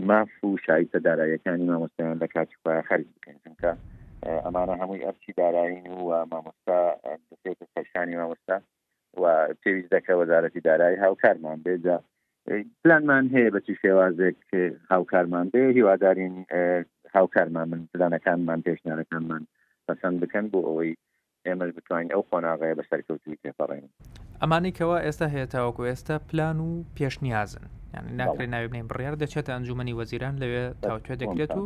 ماف 0.07 0.31
و 0.43 0.49
شایتە 0.65 0.99
داراییەکانی 1.05 1.67
مامۆستایان 1.71 2.17
لە 2.23 2.27
کاتی 2.33 2.57
خۆیان 2.61 2.87
خەرج 2.89 3.07
بکەین 3.15 3.37
چونکە 3.43 3.71
ئەمانە 4.45 4.75
هەمووی 4.81 5.03
ئەرچی 5.05 5.31
دارایین 5.41 5.85
و 6.07 6.09
مامۆستا 6.31 6.79
دەسێتە 7.31 7.65
سەرشانی 7.73 8.19
مامۆستا 8.21 8.57
و 9.21 9.47
پێویست 9.63 9.89
دەکە 9.95 10.09
وەزارەتی 10.19 10.61
دارایی 10.67 10.97
هاوکارمان 11.03 11.57
بێجا 11.65 11.97
پلانمان 12.83 13.25
هەیە 13.35 13.51
بەچی 13.55 13.75
شێوازێک 13.81 14.35
هاوکارمان 14.91 15.47
بێ 15.53 15.63
هیوادارین 15.77 16.35
هاوکارمان 17.15 17.67
من 17.71 17.81
پلانەکانمان 17.93 18.59
پێشنارەکانمان 18.67 19.43
بەسەند 19.87 20.17
بکەن 20.21 20.45
بۆ 20.51 20.59
ئەوەی 20.67 20.91
ئێمەش 21.45 21.71
بتوانین 21.77 22.11
ئەو 22.13 22.21
خۆناغەیە 22.29 22.75
بەسەر 22.79 22.99
کەوتوی 23.07 23.37
تێپەڕێن 23.43 23.85
ئەمانێکەوە 24.41 24.97
ئێستا 25.05 25.27
هەیە 25.33 25.47
تاوەکو 25.55 25.83
ئێستا 25.89 26.15
پلان 26.29 26.57
و 26.67 26.83
پێشنیازن 26.97 27.65
یعنی 27.95 28.09
ناکرێ 28.21 28.45
ناوی 28.53 28.67
بنین 28.71 28.87
بڕیار 28.91 29.15
دەچێت 29.23 29.47
ئەنجومی 29.51 29.93
وەزیران 29.99 30.35
لەوێ 30.41 30.63
تاوتێ 30.85 31.13
دەکرێت 31.21 31.51
و 31.57 31.65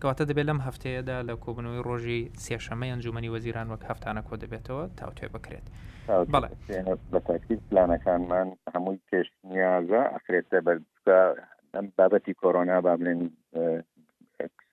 کەواتە 0.00 0.24
دەبێت 0.30 0.46
لەم 0.50 0.60
هەفتەیەدا 0.68 1.16
لە 1.28 1.34
کۆبنەوەی 1.44 1.84
ڕۆژی 1.88 2.20
سێشەمە 2.44 2.86
ئەنجومی 2.90 3.32
وەزیران 3.34 3.68
وەک 3.72 3.82
هەفتانە 3.90 4.20
کۆ 4.28 4.34
دەبێتەوە 4.42 4.84
تاوتێ 4.98 5.26
بکرێت 5.34 5.66
بەڵێ 6.32 6.50
بە 7.12 7.18
تاکیب 7.26 7.60
پلانەکانمان 7.68 8.48
هەمووی 8.74 9.00
پێش 9.08 9.28
نیازە 9.50 10.02
ئەخرێتە 10.14 10.58
بەرکە 10.66 11.18
ئەم 11.74 11.86
بابەتی 11.98 12.34
کۆرۆنا 12.40 12.76
با 12.86 12.92
بڵێن 13.00 13.20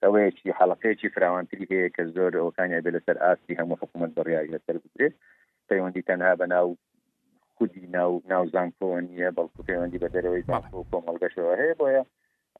سەوەیەکی 0.00 0.56
حەڵقەیەکی 0.58 1.12
فراوانتری 1.14 1.66
هەیە 1.72 1.88
کە 1.96 2.02
زۆر 2.16 2.32
ئەوکانیا 2.42 2.80
بێ 2.84 2.90
لەسەر 2.96 3.16
ئاستی 3.24 3.58
هەموو 3.60 3.80
حکوومەت 3.80 4.10
بڕیاری 4.18 4.54
لەسەر 4.54 4.76
بدرێت 4.82 5.14
پەیوەندی 5.68 6.06
تەنها 6.08 6.32
بە 6.40 6.46
ناو 6.54 6.68
خودی 7.56 7.86
ناو 7.96 8.12
ناوزانکۆ 8.32 8.88
نیە 9.10 9.30
بەڵکو 9.36 9.66
پەیوەندی 9.68 10.00
بە 10.02 10.08
دەرەوەی 10.14 10.46
کۆمەڵگەشەوە 10.90 11.52
هەیە 11.62 11.74
بۆە 11.80 12.00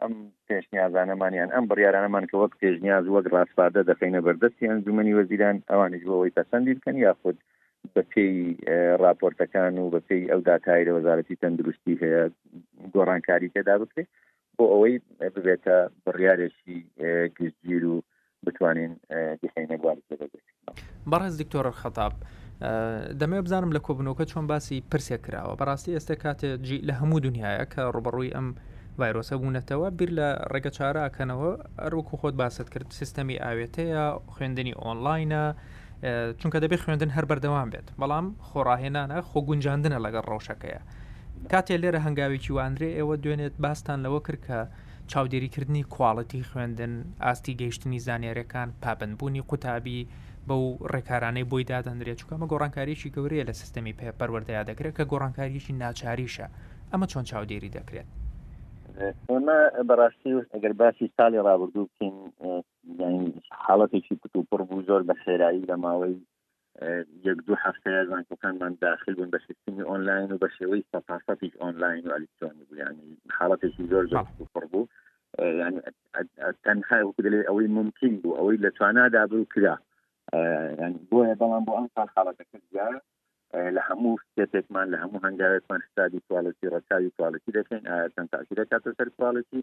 ئەم 0.02 0.14
پێشنیازانەمانیان 0.50 1.48
ئەم 1.54 1.64
بڕیارانەمان 1.70 2.24
کە 2.30 2.36
وەک 2.42 2.52
پێشنیاز 2.62 3.04
وەک 3.14 3.26
ڕاستپادە 3.34 3.80
دەکەینە 3.90 4.20
بەردەستی 4.26 4.68
ئەنجومنی 4.70 5.16
وەزیران 5.18 5.56
ئەوانش 5.70 6.02
بۆەوەی 6.08 6.34
پەسەندی 6.38 6.76
بکەن 6.78 6.96
یاخود 7.06 7.36
بە 7.94 8.02
پێی 8.12 8.34
راپۆرتەکان 9.04 9.72
و 9.78 9.90
بە 9.94 10.00
پێی 10.08 10.24
ئەو 10.30 10.40
داتایرە 10.48 10.92
وەزارەتی 10.98 11.40
تەندروستی 11.42 11.98
هەیە 12.02 12.22
گۆڕانکاری 12.94 13.52
تێدا 13.54 13.74
بکرێت 13.82 14.08
بۆ 14.56 14.64
ئەوەی 14.72 14.96
ببێتە 15.34 15.76
بڕیارێکی 16.04 16.78
گزگیر 17.38 17.84
و 17.94 17.96
بتوانین 18.46 18.92
دیخینە 19.42 19.76
گوار 19.82 19.96
بێت 20.08 20.22
بەڕێز 21.10 21.34
دکتۆر 21.42 21.66
خەتاب. 21.82 22.14
دەمێ 23.20 23.38
بزانم 23.46 23.70
لە 23.76 23.80
کۆبنەوەکە 23.86 24.24
چۆن 24.30 24.44
باسی 24.50 24.78
پرسێک 24.90 25.20
کراوە 25.26 25.54
بەڕاستی 25.60 25.94
ئێستا 25.96 26.14
کاتێ 26.24 26.48
لە 26.88 26.94
هەموو 27.00 27.20
دنیاە 27.26 27.64
کە 27.74 27.80
ڕوبڕووی 27.94 28.34
ئەم 28.36 28.48
ڤایرۆسە 29.02 29.34
بوونەتەوە 29.42 29.88
بیر 29.98 30.10
لە 30.18 30.28
ڕێگە 30.52 30.70
چاراکەنەوە 30.78 31.50
ڕووکو 31.92 32.14
خۆت 32.20 32.34
باست 32.40 32.68
کرد 32.72 32.88
سیستەمی 33.00 33.40
ئاوێتەیە 33.44 34.04
خوێندنی 34.34 34.74
ئۆنلاینە 34.82 35.44
چونکە 36.40 36.58
دەبێت 36.64 36.80
خوێندن 36.84 37.10
هەر 37.16 37.24
بەردەوام 37.30 37.68
بێت 37.72 37.88
بەڵام 38.00 38.26
خۆڕاهێنانە 38.48 39.18
خۆ 39.28 39.38
گونجاندنە 39.48 39.98
لەگەڵ 40.04 40.24
ڕۆشەکەیە 40.32 40.80
کاتێ 41.52 41.74
لێرە 41.82 42.00
هەنگاوێکی 42.06 42.54
واندرێ 42.56 42.90
ئێوە 42.98 43.14
دوێنێت 43.22 43.54
باستان 43.64 43.98
لەوە 44.04 44.20
کرد 44.26 44.42
کە 44.48 44.58
چاودێریکردنی 45.10 45.88
کوواڵەتی 45.94 46.46
خوێندن 46.50 46.92
ئاستی 47.24 47.54
گەیشتنی 47.60 48.02
زانێرەکان 48.06 48.68
پابندبوونی 48.82 49.46
قوتابی 49.50 49.98
بەو 50.48 50.62
ڕێکارانەی 50.92 51.48
بۆی 51.50 51.68
دادەندرێت 51.70 52.18
چکەمە 52.22 52.46
گۆڕانکاریشی 52.52 53.12
گەورەیە 53.14 53.44
لە 53.48 53.54
سیستەمی 53.60 53.96
پێپەروەردەیا 54.00 54.62
دەکرێت 54.70 54.94
کە 54.98 55.04
گۆڕانکاریشی 55.10 55.76
ناچاریشە 55.82 56.46
ئەمە 56.90 57.06
چۆن 57.12 57.24
چاودێری 57.30 57.74
دەکرێت 57.78 58.08
ئێمە 59.30 59.58
بەڕاستی 59.88 60.32
ئەگەر 60.54 60.72
باسی 60.80 61.12
ساڵی 61.16 61.44
ڕابردوو 61.46 61.88
بکەین 61.90 62.14
حاڵەتێکی 63.64 64.20
کتوپڕ 64.22 64.60
بوو 64.68 64.84
زۆر 64.88 65.02
بە 65.08 65.14
خێرایی 65.22 65.66
لە 65.70 65.76
ماوەی 65.84 66.16
یەک 67.26 67.38
دوو 67.46 67.62
هەفتەیە 67.64 68.02
زانکۆکانمان 68.10 68.72
داخل 68.84 69.14
بوون 69.16 69.30
بە 69.34 69.38
سیستمی 69.46 69.86
ئۆنلاین 69.90 70.28
و 70.30 70.40
بە 70.42 70.48
شێوەی 70.56 70.86
سەپاسەتی 70.92 71.54
ئۆنلاین 71.62 72.02
و 72.06 72.14
ئەلیکترۆنی 72.14 72.66
بوو 72.68 72.80
ینی 72.82 73.06
حاڵەتێکی 73.38 73.88
زۆر 73.90 74.04
زۆر 74.12 74.24
کتوپڕ 74.30 74.64
بوو 74.72 74.88
ینی 75.64 75.80
تەنها 76.64 76.98
وکدلێ 77.08 77.38
ئەوەی 77.48 77.68
ممکن 77.78 78.12
بوو 78.22 78.38
ئەوەی 78.38 78.62
لە 78.64 78.70
توانادا 78.78 79.22
بوو 79.30 79.50
کرا 79.52 79.74
بۆیە 81.10 81.34
بەڵام 81.40 81.62
بۆ 81.66 81.72
ئەم 81.78 81.88
ساڵ 81.96 82.08
حاڵەتەکە 82.16 82.58
زیارە 82.72 82.98
لە 83.76 83.82
هەموو 83.88 84.14
کتێکمان 84.36 84.86
لە 84.92 84.96
هەموو 85.02 85.24
هەنگاوێکمان 85.26 85.80
ستادی 85.90 86.24
کوالتی 86.28 86.72
ڕکاوی 86.74 87.14
کوالتی 87.16 87.54
دەکەین 87.58 87.82
ئاەن 87.90 88.26
تاکیرە 88.32 88.64
کاتە 88.70 88.90
سەر 88.98 89.08
کوالتی 89.16 89.60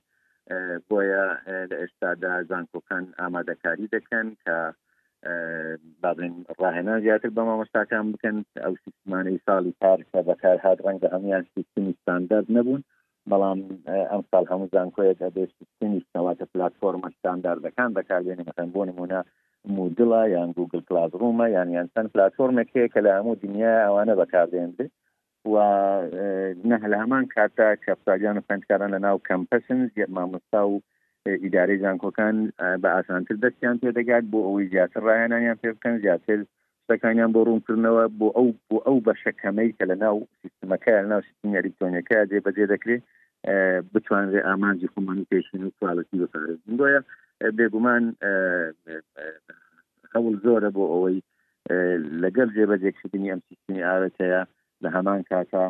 بۆیە 0.90 1.26
لە 1.70 1.76
ئێستادا 1.82 2.34
زانکۆکان 2.50 3.04
ئامادەکاری 3.20 3.88
دەکەن 3.96 4.28
کە 4.44 4.56
بابن 6.04 6.32
ڕاهێنا 6.62 6.96
زیاتر 7.06 7.30
بە 7.36 7.42
مامۆستاکان 7.48 8.06
بکەن 8.14 8.38
ئەو 8.64 8.74
سیستمانەی 8.86 9.42
ساڵی 9.46 9.74
پارکە 9.82 10.20
بەکار 10.30 10.58
هاات 10.64 10.80
ڕەنگە 10.86 11.08
هەمویان 11.16 11.46
سیستمی 11.56 11.98
ستاندارد 12.02 12.48
نەبوون 12.58 12.82
بەڵام 13.32 13.60
ئەم 14.12 14.24
سال 14.32 14.46
هەموو 14.52 14.72
زانکۆیەکە 14.76 15.28
بێ 15.36 15.46
سیستمی 15.58 16.06
سەواتە 16.14 16.46
پلتفۆرمە 16.54 17.10
ستانداردەکان 17.18 17.90
بەکارێنی 17.98 18.48
مەەن 18.50 18.70
بۆ 18.74 18.82
نمونە 18.90 19.20
مودڵە 19.77 20.22
یان 20.34 20.51
گوگل 20.58 20.82
کلاسڕومە 20.91 21.46
یان 21.56 21.70
یان 21.75 21.89
چەند 21.94 22.10
پلاتۆرمێک 22.13 22.70
هەیە 22.75 22.88
کە 22.94 23.00
لە 23.06 23.12
هەموو 23.18 23.36
دنیا 23.44 23.74
ئەوانە 23.86 24.13
بەکاردێنێت 24.22 24.80
و 25.51 25.53
نە 26.70 26.77
لە 26.91 26.96
هەمان 27.03 27.25
کاتە 27.36 27.68
کەفتالیان 27.86 28.38
و 28.38 28.46
پندکاران 28.50 28.91
لە 28.96 29.00
ناو 29.06 29.18
کەمپسن 29.27 29.80
مامۆستا 30.18 30.62
و 30.70 30.82
ئیدارەی 31.44 31.82
زانکۆکان 31.84 32.36
بە 32.82 32.89
ئاسانتر 32.96 33.36
دەستیان 33.44 33.75
پێدەگات 33.84 34.24
بۆ 34.32 34.39
ئەوەی 34.46 34.68
زیاتر 34.74 35.01
ڕایانیان 35.08 35.58
پێ 35.62 35.70
بکەن 35.75 35.96
زیاتر 36.06 36.39
شتەکانیان 36.86 37.32
بۆ 37.34 37.41
ڕوونکردنەوە 37.48 38.03
بۆ 38.20 38.27
ئەو 38.38 38.48
بۆ 38.70 38.77
ئەو 38.88 38.98
بەشەکەمەی 39.08 39.70
کە 39.77 39.84
لە 39.91 39.96
ناو 40.03 40.18
سیستمەکە 40.41 40.91
لە 41.03 41.10
ناو 41.12 41.22
سیستمی 41.27 41.58
ئەلیکتۆنیەکە 41.60 42.18
جێ 42.30 42.39
بەجێ 42.46 42.65
دەکرێت 42.74 43.03
بتوانێ 43.94 44.39
ئامانجی 44.48 44.91
خمانی 44.94 45.27
پێشین 45.32 45.62
و 45.65 45.72
کوالەتی 45.80 46.20
بەپارێت 46.22 46.60
دوایە 46.80 47.01
بێگومان 47.58 48.03
قەول 50.15 50.36
زۆرە 50.46 50.70
بۆ 50.77 50.84
ئەوەی 50.94 51.18
لەگەر 52.24 52.48
جێبەجێکردنی 52.56 53.32
ئەم 53.32 53.41
سیستمی 53.50 53.86
ئاوەتەیە 53.88 54.41
لە 54.84 54.89
هەمان 54.96 55.22
کاتا 55.30 55.65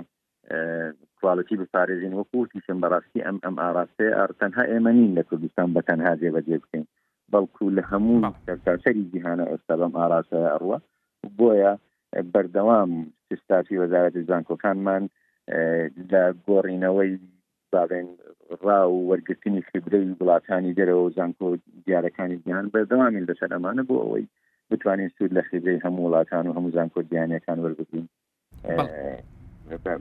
کوالتی 1.19 1.55
بپارێزین 1.61 2.13
وەکوتی 2.19 2.63
شم 2.65 2.77
بەڕاستی 2.83 3.25
ئەم 3.25 3.37
ئەم 3.45 3.55
ئاراستێ 3.63 4.07
ئارتەنها 4.17 4.63
ئێمە 4.71 4.91
نین 4.97 5.11
لە 5.17 5.23
کوردستان 5.29 5.67
بەتەنها 5.75 6.13
جێبەجێ 6.21 6.57
بکەین 6.63 6.85
بەڵکو 7.33 7.65
لە 7.77 7.83
هەموو 7.91 8.25
سەرتاسەری 8.45 9.07
جیهانە 9.11 9.45
ئێستا 9.51 9.75
بەم 9.81 9.93
ئاراستە 9.99 10.37
ئەڕوە 10.53 10.77
بۆیە 11.39 11.73
بەردەوام 12.33 12.91
سستافی 13.27 13.79
وەزارەت 13.81 14.15
زانکۆکانمان 14.29 15.03
لە 16.11 16.23
گۆڕینەوەی 16.47 17.11
باڵێن 17.75 18.07
ڕا 18.65 18.79
و 18.89 18.97
وەرگرتنی 19.11 19.63
خبرەی 19.69 20.05
وڵاتانی 20.19 20.75
دەرەوە 20.79 21.09
زانکۆ 21.17 21.47
دیارەکانی 21.85 22.39
گیان 22.45 22.65
بەردەوامیل 22.73 23.25
لەسەر 23.29 23.51
ئەمانە 23.55 23.83
بۆ 23.87 23.95
ئەوەی 24.01 24.25
بتوانین 24.71 25.09
سوود 25.15 25.31
لە 25.37 25.41
خبرەی 25.49 25.83
هەموو 25.85 26.05
وڵاتان 26.07 26.43
و 26.47 26.55
هەموو 26.57 26.73
زانکۆ 26.77 26.99
دییانەکان 27.09 27.57
وەرگین 27.65 28.05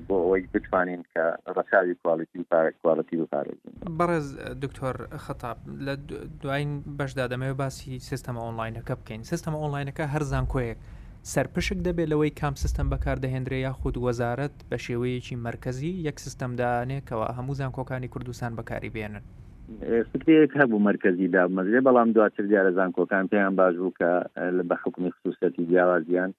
بۆ 0.08 0.16
ئەوەی 0.22 0.44
بتوانین 0.54 1.02
کە 1.12 1.24
ڕساوی 1.56 1.94
کواڵیتی 2.02 2.44
کواڵەتی 2.82 3.16
بپارێزین 3.22 3.74
بەڕێز 4.00 4.26
دکتۆر 4.64 4.96
خەتاب 5.24 5.58
لە 5.86 5.94
دوین 6.42 6.70
بەشدا 6.98 7.24
دەمەوێت 7.32 7.58
باسی 7.62 7.98
سیستەما 8.10 8.40
ئۆنلاینەکە 8.46 8.94
بکەین 9.00 9.22
سیستەما 9.32 9.58
ئۆنلاینەکە 9.62 10.04
هەر 10.14 10.22
زانکۆیەک 10.32 10.78
سەرپشک 11.28 11.76
دەبێت 11.86 12.08
لەوەی 12.12 12.36
کام 12.40 12.54
سیستم 12.62 12.86
بەکاردەهێنرێ 12.92 13.58
یا 13.66 13.72
خود 13.80 13.96
وەزارت 14.06 14.54
بە 14.70 14.76
شێوەیەکی 14.86 15.36
مرکزی 15.46 15.92
یەک 16.08 16.16
سیستمدانێکەوە 16.24 17.26
هەموزان 17.38 17.70
کۆکانی 17.76 18.08
کوردستان 18.12 18.52
بەکاری 18.58 18.90
بێنن 18.96 19.24
فکرێک 20.12 20.52
هەبوو 20.60 20.84
مرکزیدا 20.88 21.42
مەزرێ 21.56 21.80
بەڵام 21.86 22.08
دواتر 22.16 22.44
دیارەزان 22.50 22.90
کۆکان 22.96 23.24
پێیان 23.32 23.54
باش 23.60 23.74
بوو 23.80 23.92
کە 24.00 24.10
بە 24.68 24.76
حکومی 24.82 25.12
خصوصەتی 25.16 25.66
جیاوازیان 25.70 26.30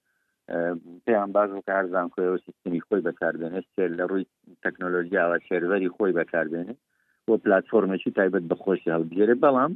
پێیان 1.06 1.30
باش 1.36 1.50
و 1.50 1.62
کارزان 1.68 2.08
خۆەوە 2.14 2.38
سیستمی 2.46 2.80
خۆی 2.86 3.02
بەکاردێنێت 3.06 3.64
سێر 3.74 3.90
لە 3.98 4.04
ڕووی 4.10 4.24
تەکنۆلۆژیاوە 4.64 5.36
سێرەری 5.48 5.92
خۆی 5.96 6.12
بەکاردێنێت 6.18 6.78
بۆ 7.26 7.34
پلتفۆرمێکی 7.42 8.10
تایبەت 8.16 8.44
بەخۆشی 8.50 8.92
هەڵبگێرە 8.94 9.36
بەڵام 9.44 9.72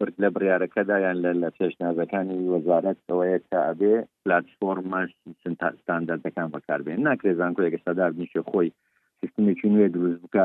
کرد 0.00 0.14
لە 0.22 0.28
بریارەکەدایان 0.36 1.16
لە 1.24 1.30
لە 1.42 1.48
پێشنازەکانی 1.58 2.36
وەزارەت 2.52 2.98
ئەوەیە 3.08 3.38
کە 3.48 3.58
ئەبێ 3.68 3.94
پلتفۆرمەش 4.24 5.10
ستاندەردەکان 5.82 6.48
بەکاربێن 6.54 7.00
ناکرێ 7.08 7.32
زانکۆ 7.40 7.60
ێک 7.68 7.74
سەدار 7.86 8.10
نیشە 8.20 8.40
خۆی 8.50 8.68
سیستمێکی 9.20 9.68
نوێ 9.74 9.86
دروست 9.94 10.20
بکە 10.24 10.44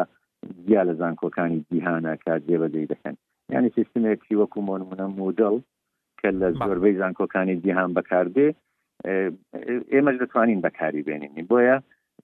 گیا 0.68 0.82
لە 0.90 0.94
زانکۆکانی 1.02 1.60
دیهانە 1.72 2.14
کار 2.26 2.40
جێبەجێ 2.48 2.82
دەکەن 2.94 3.16
یعنی 3.54 3.70
سیستمێکی 3.78 4.40
وەکو 4.42 4.60
مۆنمونە 4.70 5.06
مودڵ 5.20 5.56
کە 6.20 6.30
لە 6.42 6.48
زۆربەی 6.60 6.98
زانکۆکانی 7.02 7.56
دیهان 7.64 7.90
بەکاردێ 7.98 8.48
ئێمەش 9.94 10.16
دەتوانین 10.22 10.60
بەکاری 10.66 11.06
بێنینی 11.08 11.44
بۆیە 11.52 11.78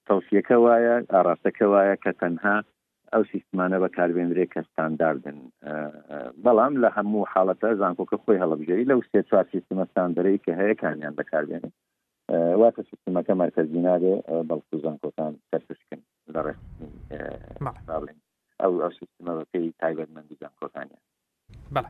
تەوسیەکە 0.08 0.56
وایە 0.66 0.96
ئاراستەکە 1.14 1.66
وایە 1.74 1.96
کە 2.04 2.12
تەنها 2.22 2.58
ئەو 3.16 3.24
سیستمانە 3.34 3.78
بەکاربێنرێ 3.84 4.46
کە 4.54 4.62
ستانداردن 4.72 5.38
بەڵام 6.44 6.74
لە 6.84 6.90
هەموو 6.98 7.30
حاڵەتە 7.32 7.70
زانکۆکە 7.82 8.18
خۆی 8.24 8.42
هەڵبژێری 8.44 8.90
لەو 8.92 9.00
سێ 9.10 9.20
چوار 9.30 9.46
سیستمە 9.54 9.84
ستاندەرەی 9.92 10.42
کە 10.46 10.52
هەیە 10.60 10.76
کامیان 10.82 11.14
بەکاربێنێ 11.20 11.70
واتە 12.62 12.82
سیستمەکە 12.90 13.34
مەرکەزی 13.42 13.82
نابێ 13.88 14.16
بەڵکو 14.50 14.76
زانکۆکان 14.86 15.34
سەرشکن 15.50 16.02
لە 16.34 16.40
ڕێستڵێن 16.46 18.18
ئەو 18.62 18.74
ئەو 18.84 18.92
سیستمە 19.00 19.32
بەکەی 19.40 19.66
تایبەتمەندی 19.82 20.40
زانکۆکانە 20.42 20.98
بەڵ. 21.76 21.86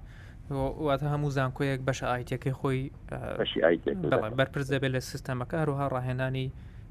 واتە 0.88 1.08
هەموو 1.14 1.36
زانکۆیەک 1.38 1.82
بەشە 1.88 2.06
ئایتەکەی 2.14 2.56
خۆی 2.60 2.80
بەشی 3.42 3.60
ئایت 3.66 3.84
بەرپرس 4.40 4.68
دەبێت 4.74 4.92
لە 4.96 5.02
سیستەمەکە 5.12 5.58
هەروها 5.62 5.86
ڕاهێنانی 5.94 6.48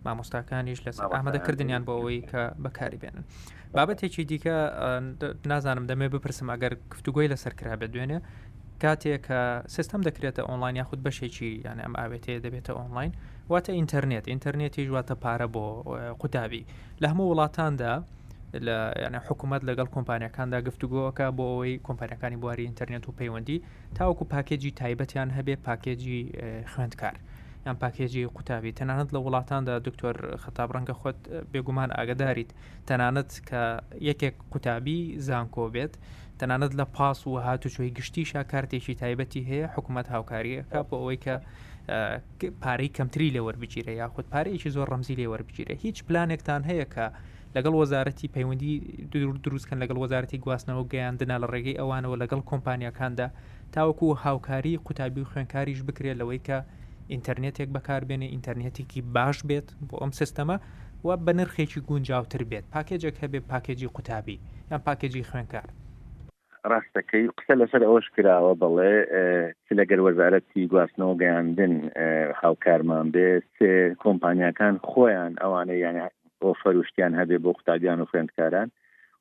مامۆستاکانیش 0.07 0.81
لەسەر 0.87 1.05
ئامادەکردنیان 1.17 1.83
بۆ 1.89 1.93
ئەوەی 1.99 2.21
کە 2.31 2.43
بەکاری 2.65 2.99
بێنن 3.03 3.25
بابەتێکی 3.77 4.23
دیکە 4.31 4.57
نازانم 5.51 5.85
دەمێ 5.91 6.07
بپرسم 6.15 6.47
ئەگەر 6.55 6.73
گفتوگوۆی 6.93 7.29
لەسەر 7.33 7.53
کرا 7.59 7.75
بە 7.81 7.87
دوێنێ 7.93 8.19
کاتێک 8.83 9.21
کە 9.29 9.41
سیستم 9.75 10.01
دەکرێتە 10.09 10.43
ئۆنلاین 10.49 10.77
یاخود 10.81 11.01
بەشێکی 11.07 11.51
یان 11.67 11.79
ئەم 11.85 11.93
ئاوێتەیە 12.01 12.39
دەبێتە 12.45 12.73
ئۆنلاین 12.79 13.13
واتە 13.53 13.71
ئینتەرنێت 13.79 14.25
ئینتەرنێتی 14.33 14.83
ژواتە 14.89 15.15
پارە 15.23 15.49
بۆ 15.55 15.65
قوتابی 16.21 16.63
لە 17.03 17.07
هەموو 17.13 17.31
وڵاتاندا 17.33 17.95
لە 18.67 18.77
یانە 19.03 19.19
حکوومەت 19.27 19.63
لەگەڵ 19.69 19.89
کۆمپانیەکاندا 19.97 20.59
گفتوگۆەکە 20.69 21.27
بۆ 21.39 21.45
ئەوەی 21.53 21.75
کۆمپانیەکانی 21.87 22.39
بواری 22.43 22.67
ئینتەرنێت 22.69 23.05
و 23.09 23.13
پەیوەندی 23.19 23.59
تاوەکو 23.97 24.25
پاکێجی 24.33 24.71
تایبەتیان 24.81 25.29
هەبێ 25.37 25.55
پاکێجی 25.67 26.21
خوێندکار 26.73 27.17
یان 27.67 27.77
پاکێجی 27.83 28.25
قوتابی 28.37 28.73
تەنانەت 28.79 29.09
لە 29.15 29.19
وڵاتاندا 29.27 29.75
دکتۆر 29.87 30.17
خەتاب 30.45 30.69
ڕەنگە 30.75 30.95
خۆت 31.01 31.19
بێگومان 31.53 31.91
ئاگداریت 31.99 32.51
تەنانەت 32.89 33.31
کە 33.49 33.63
یەکێک 34.09 34.35
قوتابی 34.53 34.99
زانکۆ 35.27 35.65
بێت 35.75 35.95
تەنانەت 36.41 36.73
لە 36.81 36.85
پاس 36.97 37.19
و 37.27 37.33
هاتوچۆی 37.47 37.91
گشتیشا 37.99 38.41
کارتێکی 38.53 38.95
تایبەتی 39.03 39.43
هەیە 39.51 39.67
حکوومەت 39.75 40.07
هاوکاریەکە 40.15 40.79
بۆ 40.89 40.95
ئەوەی 41.01 41.19
کە 41.25 41.35
پارەی 42.63 42.91
کەمتری 42.97 43.29
لە 43.37 43.41
وەربگیرە 43.47 43.93
یاخود 44.03 44.27
پارەیەکی 44.33 44.71
زۆر 44.77 44.87
ڕەمزی 44.93 45.15
لێ 45.21 45.27
وەربگیرە 45.33 45.75
هیچ 45.85 45.97
پلانێکتان 46.07 46.63
هەیە 46.71 46.87
کە 46.95 47.07
لەگەڵ 47.57 47.75
وەزارەتی 47.81 48.33
پەیوەندی 48.35 48.75
دوور 49.13 49.37
دروستکەن 49.45 49.79
لەگەڵ 49.83 49.97
وەزارەتی 50.03 50.39
گواستنەوە 50.45 50.85
گەیاندنا 50.93 51.37
لە 51.43 51.47
ڕێگەی 51.53 51.77
ئەوانەوە 51.81 52.17
لەگەڵ 52.23 52.41
کۆمپانیەکاندا 52.51 53.27
تاوەکو 53.75 54.09
هاوکاری 54.25 54.75
قوتابی 54.87 55.21
و 55.23 55.29
خوێنکاریش 55.31 55.81
بکرێت 55.89 56.17
لەوەی 56.23 56.41
کە 56.49 56.59
ئینتەرنێتێک 57.13 57.69
بەکاربێنێ 57.77 58.27
ئینتەرنێتێکی 58.35 59.01
باش 59.15 59.39
بێت 59.49 59.69
بۆ 59.89 59.95
ئەم 60.03 60.13
سیستەمە 60.21 60.57
و 61.07 61.11
بە 61.25 61.33
نرخێکی 61.39 61.81
گونجاوتر 61.91 62.43
بێت 62.51 62.65
پاکێجێک 62.75 63.17
هەبێ 63.23 63.41
پاکێجی 63.51 63.89
قوتابی 63.95 64.37
یان 64.71 64.81
پاکێجی 64.89 65.27
خوێنکار 65.31 65.69
ڕاستەکەی 66.73 67.27
قسە 67.37 67.55
لەسەر 67.61 67.83
ئەوش 67.89 68.07
کراوە 68.15 68.55
بڵێ 68.63 68.95
لەگەر 69.79 69.99
وەزارەتی 70.07 70.69
گواستنەوە 70.73 71.15
گەیاندن 71.23 71.75
هاوکارمان 72.41 73.07
بێ 73.15 73.29
سێ 73.57 73.73
کۆمپانیەکان 74.03 74.75
خۆیان 74.89 75.33
ئەوانە 75.43 75.77
یانە 75.85 76.05
ئۆفەروشتیان 76.45 77.13
هەبێ 77.21 77.37
بۆ 77.45 77.51
قوتابیان 77.57 77.99
و 78.01 78.07
خوێندکاران 78.11 78.69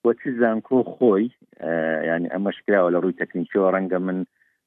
وە 0.05 0.11
چ 0.19 0.21
زانکۆ 0.41 0.79
خۆی 0.95 1.25
ینی 2.11 2.27
ئەمەش 2.33 2.57
کراوە 2.65 2.89
لە 2.93 2.99
ڕووی 3.03 3.17
تەکنیکیەوە 3.21 3.69
ڕەنگە 3.75 3.99
من 4.07 4.17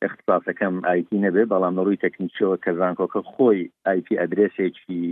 اختساسەکەم 0.04 0.74
آیتی 0.92 1.18
نەبێ 1.26 1.42
بەڵام 1.52 1.74
ڕووی 1.84 2.02
تەکنیکیەوە 2.04 2.56
کە 2.64 2.70
زانکۆکە 2.80 3.20
خۆی 3.32 3.60
آیتی 3.92 4.18
ئەدرسێکی 4.20 5.04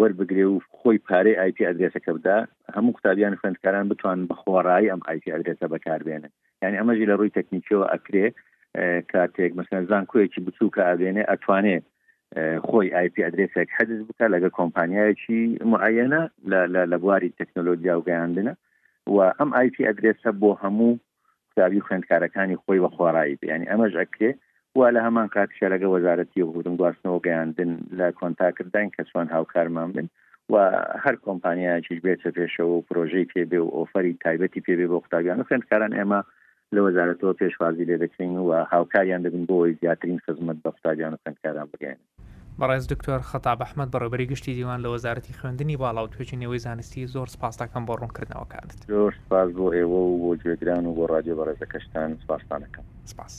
وەربگرێ 0.00 0.46
و 0.48 0.54
خۆی 0.78 0.98
پارەی 1.06 1.38
آیتی 1.44 1.66
ئەدرسەکە 1.68 2.10
بدا 2.18 2.38
هەموو 2.76 2.92
قوتابیان 2.96 3.34
خوێندکاران 3.40 3.86
بتوان 3.92 4.18
بەخۆڕایی 4.30 4.90
ئەم 4.92 5.00
آیتی 5.10 5.32
ئەدرسە 5.34 5.66
بەکاربێنن 5.74 6.30
یعنی 6.62 6.76
ئەمەژی 6.80 7.08
لە 7.10 7.14
ڕووی 7.18 7.34
تەکنیکیەوە 7.38 7.86
ئەکرێ 7.94 8.26
کاتێک 9.12 9.52
مثلەن 9.60 9.82
زانکۆیەکی 9.90 10.40
بچووکە 10.46 10.82
ئابێنێ 10.88 11.24
ئەتوانێت 11.30 11.84
خۆی 12.68 12.86
آیپی 13.00 13.24
ئەدرسێک 13.26 13.68
حەدز 13.76 14.00
بکە 14.08 14.26
لەگە 14.34 14.50
کۆمپانیایەکی 14.58 15.42
معەنە 15.72 16.22
لە 16.92 16.96
بواری 17.02 17.34
تەکنۆلۆژیا 17.40 17.94
و 17.96 18.04
گەیاندنە 18.08 18.54
و 19.14 19.18
ئەم 19.38 19.50
آیتی 19.60 19.86
ئەدرسە 19.88 20.30
بۆ 20.40 20.50
هەموو 20.62 20.92
دابی 21.58 21.80
خوێندکارەکانی 21.86 22.60
خۆی 22.62 22.82
بە 22.84 22.88
خۆڕایی 22.96 23.38
بیانی 23.42 23.70
ئەمەش 23.70 23.94
ئەکرێ 24.00 24.30
وا 24.78 24.88
لە 24.94 25.00
هەمان 25.06 25.28
کاتشە 25.34 25.66
لەگە 25.72 25.86
وەزارەتی 25.94 26.42
وبوودم 26.44 26.74
گواستنەوە 26.80 27.20
گەیاندن 27.26 27.70
لە 27.98 28.06
کۆنتاکردن 28.20 28.86
کە 28.94 29.02
چۆن 29.10 29.26
هاوکارمان 29.34 29.88
بن 29.96 30.06
و 30.52 30.54
هەر 31.04 31.14
کۆمپانیایکیش 31.26 31.98
بێتە 32.06 32.30
پێشەوە 32.38 32.72
و 32.76 32.84
پرۆژەی 32.88 33.30
پێبێ 33.32 33.60
و 33.62 33.72
ئۆفری 33.76 34.14
تایبەتی 34.24 34.64
پێبێ 34.66 34.86
بۆ 34.90 34.96
قوتابیان 35.02 35.38
و 35.40 35.46
خوێندکاران 35.48 35.92
ئێمە 35.98 36.20
لە 36.74 36.80
وەزارەتەوە 36.86 37.34
پێشوازی 37.40 37.86
لێ 37.88 37.96
دەکەین 38.04 38.34
و 38.48 38.50
هاوکاریان 38.72 39.22
دەبن 39.26 39.44
بۆی 39.50 39.76
زیاترین 39.80 40.18
خزمەت 40.24 40.58
بە 40.64 40.68
قوتابیان 40.76 41.12
و 41.14 41.20
خوێندکاران 41.22 41.68
بگەین. 41.72 41.98
بەڕێز 42.60 42.84
دکتۆر 42.92 43.20
خەتا 43.30 43.52
بەحمد 43.60 43.88
بەڕێبەری 43.92 44.30
گشتی 44.30 44.54
دیوان 44.58 44.80
لە 44.84 44.88
وەزارەتی 44.94 45.36
خوێندنی 45.40 45.76
باڵا 45.82 46.02
و 46.02 46.10
توێچینەوەی 46.12 46.62
زانستی 46.66 47.06
زۆر 47.14 47.28
سپاسەکەم 47.34 47.82
بۆ 47.88 47.94
ڕوونکردنەوەکانت 48.00 48.70
زۆر 48.92 49.12
سپاس 49.24 49.48
بۆ 49.56 49.66
ئێوە 49.76 49.98
و 50.04 50.16
بۆ 50.22 50.30
گوێگران 50.42 50.84
و 50.86 50.94
بۆ 50.96 51.04
ڕادیۆ 51.12 51.34
بەڕێزەکەشتان 51.40 52.10
سپاسانەکەم 52.22 52.84
سپاس. 53.12 53.34